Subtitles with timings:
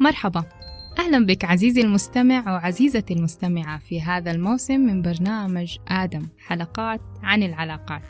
[0.00, 0.44] مرحبا.
[0.98, 8.02] أهلا بك عزيزي المستمع وعزيزتي المستمعة في هذا الموسم من برنامج آدم حلقات عن العلاقات.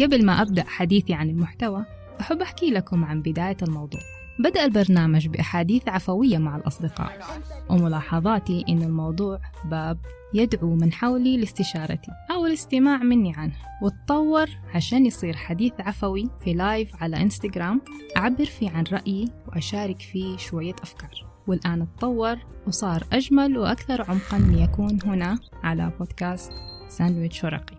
[0.00, 1.84] قبل ما أبدأ حديثي عن المحتوى
[2.20, 4.00] أحب أحكي لكم عن بداية الموضوع.
[4.38, 7.40] بدأ البرنامج بأحاديث عفوية مع الأصدقاء.
[7.70, 9.98] وملاحظاتي إن الموضوع باب
[10.34, 13.52] يدعو من حولي لاستشارتي أو الاستماع مني عنه.
[13.82, 17.80] وتطور عشان يصير حديث عفوي في لايف على إنستغرام.
[18.16, 21.26] أعبر فيه عن رأيي وأشارك فيه شوية أفكار.
[21.46, 26.52] والآن تطور وصار أجمل وأكثر عمقا ليكون هنا على بودكاست
[26.88, 27.76] ساندويتش ورقي.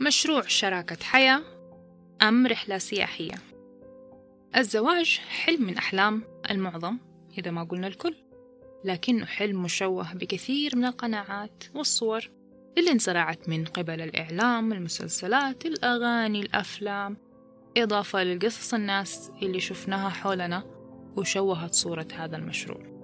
[0.00, 1.57] مشروع شراكة حياة
[2.22, 3.34] أم رحلة سياحية.
[4.56, 6.98] الزواج حلم من أحلام المعظم
[7.38, 8.14] إذا ما قلنا الكل.
[8.84, 12.30] لكنه حلم مشوه بكثير من القناعات والصور
[12.78, 17.16] اللي انزرعت من قبل الإعلام المسلسلات الأغاني الأفلام.
[17.76, 20.64] إضافة للقصص الناس اللي شفناها حولنا
[21.16, 22.98] وشوهت صورة هذا المشروع.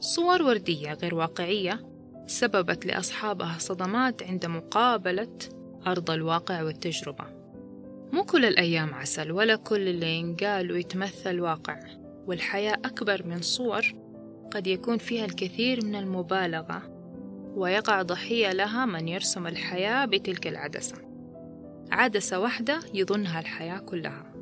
[0.00, 1.86] صور وردية غير واقعية
[2.26, 5.38] سببت لأصحابها صدمات عند مقابلة
[5.86, 7.39] أرض الواقع والتجربة.
[8.12, 11.80] مو كل الأيام عسل ولا كل اللي ينقال ويتمثل واقع.
[12.26, 13.82] والحياة أكبر من صور
[14.52, 16.82] قد يكون فيها الكثير من المبالغة
[17.54, 20.96] ويقع ضحية لها من يرسم الحياة بتلك العدسة.
[21.92, 24.32] عدسة واحدة يظنها الحياة كلها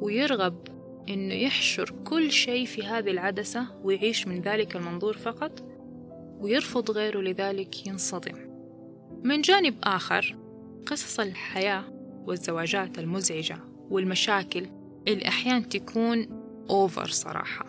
[0.00, 0.68] ويرغب
[1.08, 5.64] إنه يحشر كل شيء في هذه العدسة ويعيش من ذلك المنظور فقط
[6.40, 8.46] ويرفض غيره لذلك ينصدم.
[9.24, 10.36] من جانب آخر
[10.86, 11.95] قصص الحياة
[12.26, 13.58] والزواجات المزعجة
[13.90, 14.66] والمشاكل
[15.08, 16.28] اللي أحيانا تكون
[16.70, 17.66] أوفر صراحة.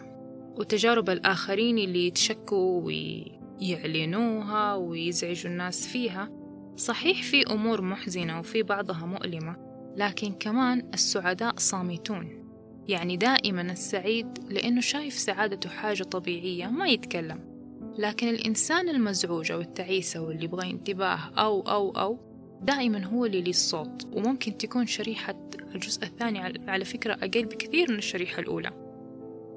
[0.58, 6.30] وتجارب الآخرين اللي يتشكوا ويعلنوها ويزعجوا الناس فيها.
[6.76, 9.56] صحيح في أمور محزنة وفي بعضها مؤلمة
[9.96, 12.48] لكن كمان السعداء صامتون.
[12.88, 17.58] يعني دائما السعيد لأنه شايف سعادته حاجة طبيعية ما يتكلم.
[17.98, 22.27] لكن الإنسان المزعوج أو التعيسة واللي يبغى انتباه أو أو أو
[22.62, 27.98] دائما هو اللي ليه الصوت وممكن تكون شريحة الجزء الثاني على فكرة أقل بكثير من
[27.98, 28.72] الشريحة الأولى.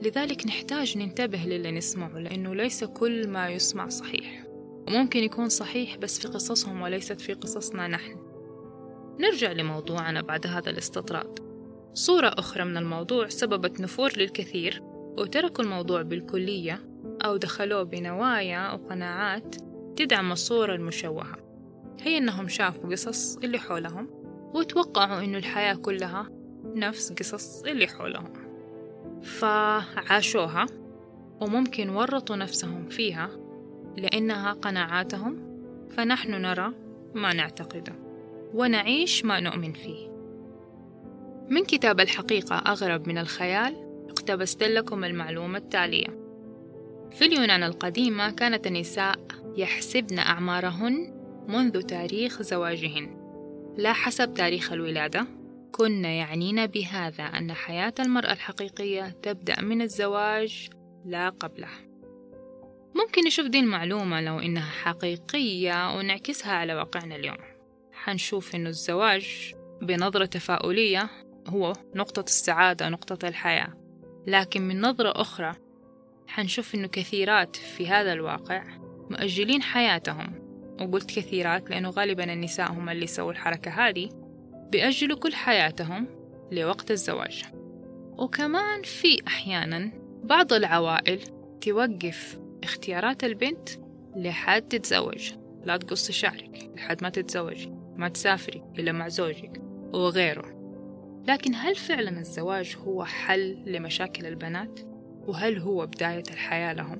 [0.02, 4.44] لذلك نحتاج ننتبه للي نسمعه لأنه ليس كل ما يسمع صحيح.
[4.88, 8.16] وممكن يكون صحيح بس في قصصهم وليست في قصصنا نحن.
[9.20, 11.38] نرجع لموضوعنا بعد هذا الاستطراد.
[11.94, 14.82] صورة أخرى من الموضوع سببت نفور للكثير
[15.18, 16.80] وتركوا الموضوع بالكلية
[17.24, 19.56] أو دخلوه بنوايا وقناعات
[19.96, 21.36] تدعم الصورة المشوهة.
[22.02, 24.08] هي أنهم شافوا قصص اللي حولهم
[24.54, 26.28] وتوقعوا أنه الحياة كلها
[26.64, 28.32] نفس قصص اللي حولهم.
[29.22, 30.66] فعاشوها
[31.40, 33.30] وممكن ورطوا نفسهم فيها
[33.96, 35.60] لأنها قناعاتهم
[35.90, 36.72] فنحن نرى
[37.14, 37.92] ما نعتقده
[38.54, 40.10] ونعيش ما نؤمن فيه.
[41.48, 43.76] من كتاب الحقيقة أغرب من الخيال
[44.10, 46.20] اقتبست لكم المعلومة التالية.
[47.10, 49.16] في اليونان القديمة كانت النساء
[49.56, 51.19] يحسبن أعمارهن
[51.50, 53.16] منذ تاريخ زواجهن.
[53.76, 55.26] لا حسب تاريخ الولادة.
[55.72, 60.70] كن يعنين بهذا أن حياة المرأة الحقيقية تبدأ من الزواج
[61.04, 61.68] لا قبله.
[62.94, 67.36] ممكن نشوف دي المعلومة لو إنها حقيقية ونعكسها على واقعنا اليوم.
[67.92, 71.10] حنشوف إنه الزواج بنظرة تفاؤلية
[71.46, 73.74] هو نقطة السعادة نقطة الحياة.
[74.26, 75.52] لكن من نظرة أخرى
[76.26, 78.64] حنشوف إنه كثيرات في هذا الواقع
[79.10, 80.49] مؤجلين حياتهم
[80.80, 84.08] وقلت كثيرات لأنه غالبا النساء هم اللي سووا الحركة هذه
[84.72, 86.06] بيأجلوا كل حياتهم
[86.52, 87.44] لوقت الزواج
[88.18, 89.90] وكمان في أحيانا
[90.24, 91.20] بعض العوائل
[91.60, 93.68] توقف اختيارات البنت
[94.16, 95.32] لحد تتزوج
[95.64, 99.62] لا تقصي شعرك لحد ما تتزوجي ما تسافري إلا مع زوجك
[99.94, 100.60] وغيره
[101.28, 104.80] لكن هل فعلا الزواج هو حل لمشاكل البنات؟
[105.26, 106.98] وهل هو بداية الحياة لهم؟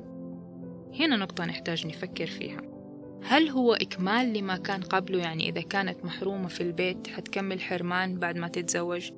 [1.00, 2.69] هنا نقطة نحتاج نفكر فيها
[3.22, 8.36] هل هو إكمال لما كان قبله؟ يعني إذا كانت محرومة في البيت حتكمل حرمان بعد
[8.36, 9.10] ما تتزوج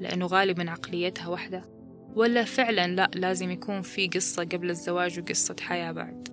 [0.00, 1.76] لأنه غالبا عقليتها واحدة
[2.14, 6.28] ولا فعلا لا لازم يكون في قصة قبل الزواج وقصة حياة بعد.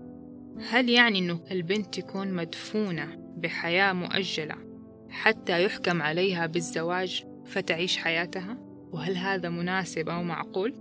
[0.69, 4.55] هل يعني أنه البنت تكون مدفونة بحياة مؤجلة
[5.09, 8.57] حتى يحكم عليها بالزواج فتعيش حياتها؟
[8.91, 10.75] وهل هذا مناسب أو معقول؟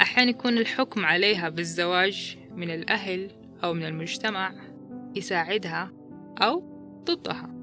[0.00, 3.30] أحيانا يكون الحكم عليها بالزواج من الأهل
[3.64, 4.54] أو من المجتمع.
[5.16, 5.92] يساعدها
[6.38, 6.62] أو
[7.04, 7.54] ضدها.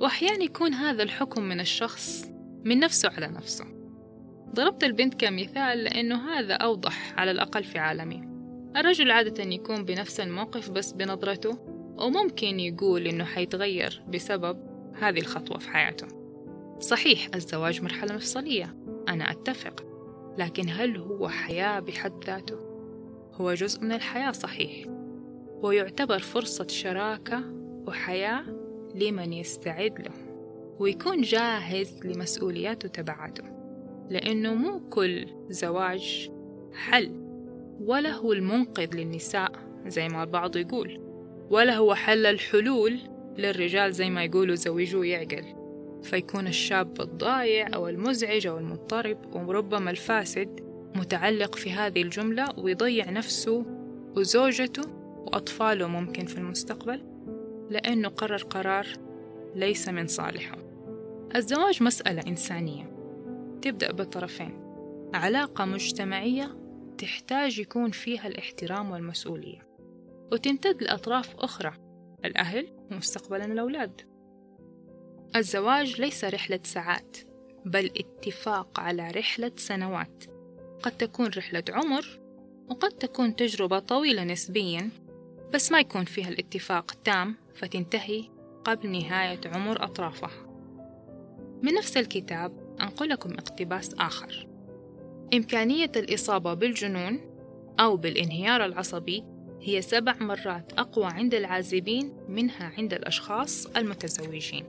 [0.00, 2.32] وأحيانا يكون هذا الحكم من الشخص
[2.64, 3.64] من نفسه على نفسه.
[4.54, 8.28] ضربت البنت كمثال لأنه هذا أوضح على الأقل في عالمي.
[8.76, 11.58] الرجل عادة يكون بنفس الموقف بس بنظرته
[11.98, 14.58] وممكن يقول إنه حيتغير بسبب
[14.98, 16.06] هذه الخطوة في حياته.
[16.80, 18.76] صحيح الزواج مرحلة مفصلية
[19.08, 19.84] أنا أتفق
[20.38, 22.56] لكن هل هو حياة بحد ذاته؟
[23.34, 24.93] هو جزء من الحياة صحيح.
[25.64, 27.42] ويعتبر فرصة شراكة
[27.86, 28.44] وحياة
[28.94, 30.12] لمن يستعد له
[30.78, 33.44] ويكون جاهز لمسؤولياته تبعاته.
[34.10, 36.30] لأنه مو كل زواج
[36.74, 37.10] حل
[37.80, 39.52] ولا هو المنقذ للنساء
[39.86, 41.00] زي ما البعض يقول
[41.50, 42.98] ولا هو حل الحلول
[43.38, 45.44] للرجال زي ما يقولوا زوجوه يعقل.
[46.02, 50.60] فيكون الشاب الضايع أو المزعج أو المضطرب وربما الفاسد
[50.94, 53.64] متعلق في هذه الجملة ويضيع نفسه
[54.16, 57.02] وزوجته وأطفاله ممكن في المستقبل
[57.70, 58.86] لأنه قرر قرار
[59.54, 60.56] ليس من صالحه.
[61.36, 62.90] الزواج مسألة إنسانية
[63.62, 64.60] تبدأ بالطرفين.
[65.14, 66.56] علاقة مجتمعية
[66.98, 69.68] تحتاج يكون فيها الاحترام والمسؤولية.
[70.32, 71.72] وتمتد لأطراف أخرى
[72.24, 74.00] الأهل ومستقبلا الأولاد.
[75.36, 77.16] الزواج ليس رحلة ساعات
[77.64, 80.24] بل اتفاق على رحلة سنوات.
[80.82, 82.20] قد تكون رحلة عمر
[82.70, 84.90] وقد تكون تجربة طويلة نسبيا
[85.54, 88.24] بس ما يكون فيها الاتفاق تام فتنتهي
[88.64, 90.30] قبل نهاية عمر أطرافها
[91.62, 94.46] من نفس الكتاب أنقل لكم اقتباس آخر.
[95.34, 97.20] إمكانية الإصابة بالجنون
[97.80, 99.24] أو بالانهيار العصبي
[99.60, 104.64] هي سبع مرات أقوى عند العازبين منها عند الأشخاص المتزوجين.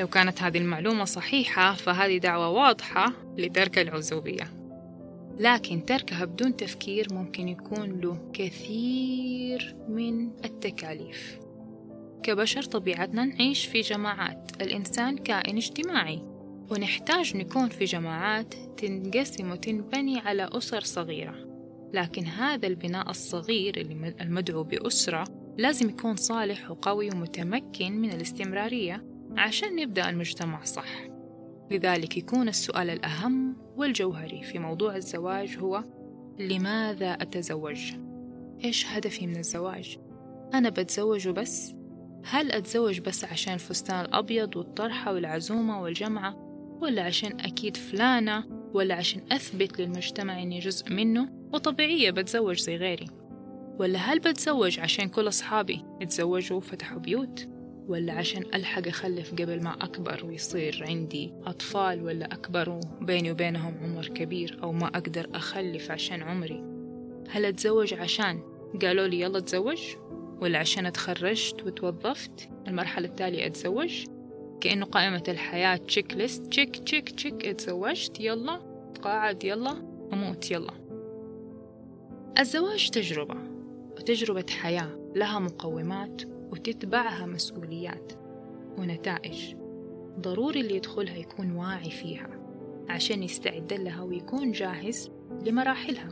[0.00, 4.55] لو كانت هذه المعلومة صحيحة فهذه دعوة واضحة لترك العزوبية.
[5.38, 11.38] لكن تركها بدون تفكير ممكن يكون له كثير من التكاليف.
[12.22, 16.22] كبشر طبيعتنا نعيش في جماعات الإنسان كائن اجتماعي.
[16.70, 21.34] ونحتاج نكون في جماعات تنقسم وتنبني على أسر صغيرة.
[21.92, 23.80] لكن هذا البناء الصغير
[24.20, 25.24] المدعو بأسرة
[25.58, 29.04] لازم يكون صالح وقوي ومتمكن من الاستمرارية
[29.36, 31.15] عشان نبدأ المجتمع صح.
[31.70, 35.84] لذلك يكون السؤال الأهم والجوهري في موضوع الزواج هو
[36.38, 37.92] لماذا أتزوج؟
[38.64, 39.98] إيش هدفي من الزواج؟
[40.54, 41.74] أنا بتزوج بس؟
[42.24, 46.36] هل أتزوج بس عشان الفستان الأبيض والطرحة والعزومة والجمعة؟
[46.80, 53.06] ولا عشان أكيد فلانة ولا عشان أثبت للمجتمع إني جزء منه وطبيعية بتزوج زي غيري
[53.78, 57.48] ولا هل بتزوج عشان كل أصحابي يتزوجوا وفتحوا بيوت
[57.88, 64.08] ولا عشان ألحق أخلف قبل ما أكبر ويصير عندي أطفال ولا أكبر بيني وبينهم عمر
[64.08, 66.64] كبير أو ما أقدر أخلف عشان عمري؟
[67.30, 68.40] هل أتزوج عشان؟
[68.82, 69.82] قالوا لي يلا تزوج
[70.40, 74.04] ولا عشان اتخرجت وتوظفت؟ المرحلة التالية أتزوج.
[74.60, 78.60] كأنه قائمة الحياة check list check check check أتزوجت يلا.
[78.94, 79.72] تقاعد يلا.
[80.12, 80.72] أموت يلا.
[82.38, 83.36] الزواج تجربة
[83.96, 88.12] وتجربة حياة لها مقومات وتتبعها مسؤوليات
[88.78, 89.54] ونتائج
[90.20, 92.28] ضروري اللي يدخلها يكون واعي فيها
[92.88, 95.10] عشان يستعد لها ويكون جاهز
[95.46, 96.08] لمراحلها.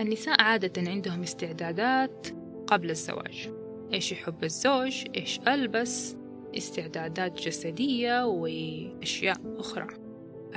[0.00, 2.26] النساء عادة عندهم استعدادات
[2.66, 3.50] قبل الزواج.
[3.92, 6.16] إيش يحب الزوج؟ إيش ألبس؟
[6.56, 9.86] استعدادات جسدية وأشياء أخرى.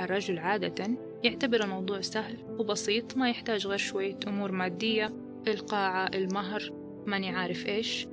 [0.00, 0.84] الرجل عادة
[1.24, 5.12] يعتبر الموضوع سهل وبسيط ما يحتاج غير شوية أمور مادية
[5.48, 6.72] القاعة المهر
[7.06, 8.06] ماني عارف إيش؟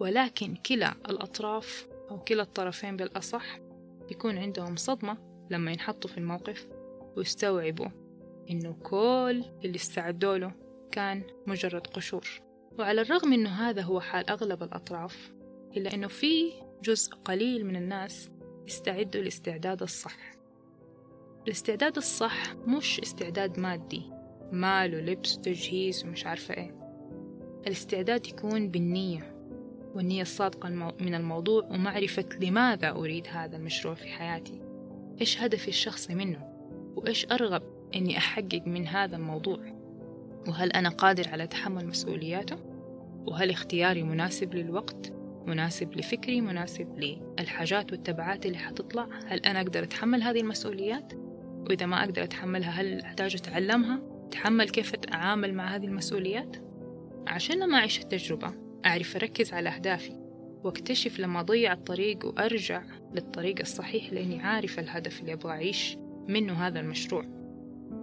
[0.00, 3.58] ولكن كلا الأطراف أو كلا الطرفين بالأصح
[4.10, 5.18] يكون عندهم صدمة
[5.50, 6.68] لما ينحطوا في الموقف
[7.16, 7.88] ويستوعبوا
[8.50, 10.52] إنه كل اللي استعدوا له
[10.92, 12.28] كان مجرد قشور.
[12.78, 15.32] وعلى الرغم إنه هذا هو حال أغلب الأطراف
[15.76, 16.52] إلا إنه في
[16.82, 18.30] جزء قليل من الناس
[18.66, 20.16] يستعدوا الاستعداد الصح.
[21.46, 24.02] الاستعداد الصح مش استعداد مادي
[24.52, 26.74] مال ولبس وتجهيز ومش عارفة إيه.
[27.66, 29.37] الاستعداد يكون بالنية.
[29.98, 30.68] والنية الصادقة
[31.00, 34.60] من الموضوع ومعرفة لماذا أريد هذا المشروع في حياتي؟
[35.20, 36.38] إيش هدفي الشخصي منه؟
[36.96, 37.62] وإيش أرغب
[37.94, 39.58] إني أحقق من هذا الموضوع؟
[40.48, 42.56] وهل أنا قادر على تحمل مسؤولياته؟
[43.26, 45.12] وهل اختياري مناسب للوقت؟
[45.46, 46.98] مناسب لفكري؟ مناسب
[47.38, 51.12] للحاجات والتبعات اللي حتطلع؟ هل أنا أقدر أتحمل هذه المسؤوليات؟
[51.68, 56.56] وإذا ما أقدر أتحملها هل أحتاج أتعلمها؟ أتحمل كيف أتعامل مع هذه المسؤوليات؟
[57.26, 58.67] عشان لما أعيش التجربة.
[58.88, 60.12] أعرف أركز على أهدافي
[60.64, 62.82] وأكتشف لما أضيع الطريق وأرجع
[63.14, 65.96] للطريق الصحيح لأني عارف الهدف اللي أبغى أعيش
[66.28, 67.24] منه هذا المشروع.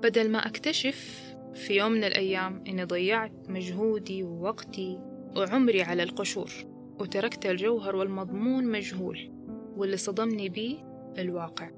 [0.04, 5.00] بدل ما أكتشف في يوم من الأيام إني ضيعت مجهودي ووقتي
[5.38, 6.52] وعمري على القشور
[7.00, 9.32] وتركت الجوهر والمضمون مجهول
[9.78, 10.78] واللي صدمني بيه
[11.18, 11.70] الواقع.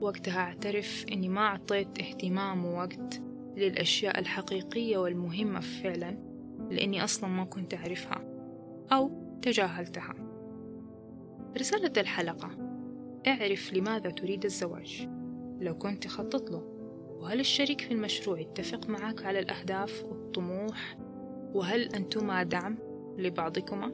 [0.00, 3.20] وقتها أعترف أني ما أعطيت اهتمام ووقت
[3.56, 6.25] للأشياء الحقيقية والمهمة فعلا
[6.70, 8.24] لأني أصلا ما كنت أعرفها
[8.92, 10.14] أو تجاهلتها.
[11.58, 12.50] رسالة الحلقة
[13.26, 15.08] اعرف لماذا تريد الزواج.
[15.60, 16.76] لو كنت خطط له
[17.20, 20.96] وهل الشريك في المشروع يتفق معك على الأهداف والطموح؟
[21.54, 22.78] وهل أنتما دعم
[23.18, 23.86] لبعضكما؟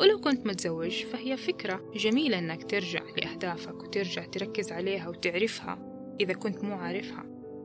[0.00, 5.78] ولو كنت متزوج فهي فكرة جميلة أنك ترجع لأهدافك وترجع تركز عليها وتعرفها
[6.20, 7.24] إذا كنت مو عارفها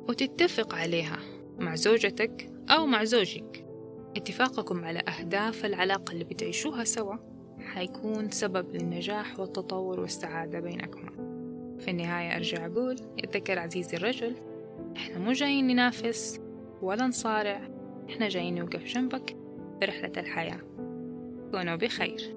[0.09, 1.19] وتتفق عليها
[1.59, 3.64] مع زوجتك أو مع زوجك.
[4.15, 7.15] اتفاقكم على أهداف العلاقة اللي بتعيشوها سوا
[7.59, 11.11] حيكون سبب للنجاح والتطور والسعادة بينكما
[11.79, 14.35] في النهاية أرجع أقول اتذكر عزيزي الرجل
[14.97, 16.39] إحنا مو جايين ننافس
[16.81, 17.69] ولا نصارع
[18.09, 19.29] إحنا جايين نوقف جنبك
[19.79, 20.59] في رحلة الحياة.
[21.51, 22.35] كونوا بخير.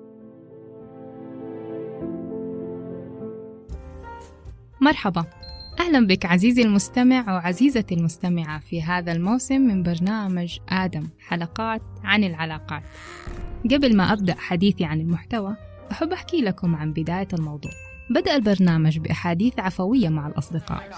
[4.81, 5.25] مرحبا.
[5.81, 12.83] أهلا بك عزيزي المستمع وعزيزتي المستمعة في هذا الموسم من برنامج آدم حلقات عن العلاقات.
[13.71, 15.57] قبل ما أبدأ حديثي عن المحتوى
[15.93, 17.71] أحب أحكي لكم عن بداية الموضوع.
[18.11, 20.91] بدأ البرنامج بأحاديث عفوية مع الأصدقاء.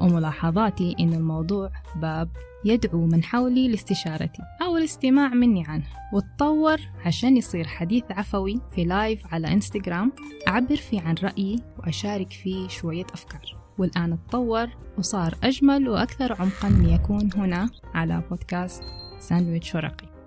[0.00, 2.30] وملاحظاتي إن الموضوع باب
[2.64, 5.86] يدعو من حولي لاستشارتي أو الاستماع مني عنه.
[6.12, 10.12] وتطور عشان يصير حديث عفوي في لايف على إنستغرام.
[10.48, 13.67] أعبر فيه عن رأيي وأشارك فيه شوية أفكار.
[13.78, 14.68] والآن تطور
[14.98, 18.82] وصار أجمل وأكثر عمقا ليكون هنا على بودكاست
[19.18, 20.17] ساندويتش ورقي.